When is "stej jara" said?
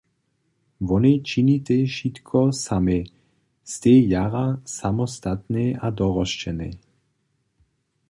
3.71-4.47